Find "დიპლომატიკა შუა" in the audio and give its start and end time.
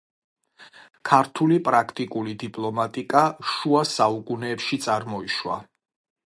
2.45-3.83